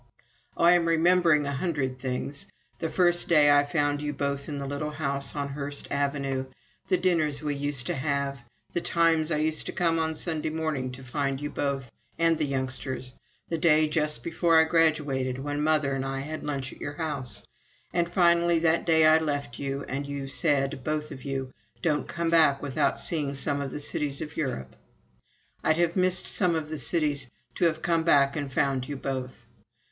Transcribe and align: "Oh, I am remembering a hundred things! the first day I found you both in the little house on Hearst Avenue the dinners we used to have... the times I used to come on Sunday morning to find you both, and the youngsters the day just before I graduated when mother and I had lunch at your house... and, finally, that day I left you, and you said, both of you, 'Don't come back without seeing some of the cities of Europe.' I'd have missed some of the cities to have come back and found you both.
"Oh, 0.57 0.63
I 0.63 0.71
am 0.71 0.87
remembering 0.87 1.45
a 1.45 1.51
hundred 1.51 1.99
things! 1.99 2.47
the 2.79 2.89
first 2.89 3.27
day 3.27 3.51
I 3.51 3.63
found 3.63 4.01
you 4.01 4.13
both 4.13 4.49
in 4.49 4.57
the 4.57 4.65
little 4.65 4.89
house 4.89 5.35
on 5.35 5.49
Hearst 5.49 5.87
Avenue 5.91 6.47
the 6.87 6.97
dinners 6.97 7.43
we 7.43 7.53
used 7.53 7.85
to 7.85 7.93
have... 7.93 8.39
the 8.73 8.81
times 8.81 9.31
I 9.31 9.37
used 9.37 9.67
to 9.67 9.71
come 9.71 9.99
on 9.99 10.15
Sunday 10.15 10.49
morning 10.49 10.91
to 10.93 11.03
find 11.03 11.39
you 11.39 11.51
both, 11.51 11.91
and 12.17 12.35
the 12.35 12.47
youngsters 12.47 13.13
the 13.49 13.59
day 13.59 13.87
just 13.87 14.23
before 14.23 14.57
I 14.57 14.63
graduated 14.63 15.37
when 15.37 15.61
mother 15.61 15.93
and 15.93 16.03
I 16.03 16.21
had 16.21 16.43
lunch 16.43 16.73
at 16.73 16.81
your 16.81 16.93
house... 16.93 17.43
and, 17.93 18.11
finally, 18.11 18.57
that 18.57 18.87
day 18.87 19.05
I 19.05 19.19
left 19.19 19.59
you, 19.59 19.83
and 19.87 20.07
you 20.07 20.25
said, 20.25 20.83
both 20.83 21.11
of 21.11 21.23
you, 21.25 21.51
'Don't 21.83 22.07
come 22.07 22.31
back 22.31 22.59
without 22.59 22.97
seeing 22.97 23.35
some 23.35 23.61
of 23.61 23.69
the 23.69 23.79
cities 23.79 24.19
of 24.19 24.35
Europe.' 24.35 24.75
I'd 25.63 25.77
have 25.77 25.95
missed 25.95 26.25
some 26.25 26.55
of 26.55 26.69
the 26.69 26.79
cities 26.79 27.29
to 27.53 27.65
have 27.65 27.83
come 27.83 28.01
back 28.03 28.35
and 28.35 28.51
found 28.51 28.89
you 28.89 28.97
both. 28.97 29.45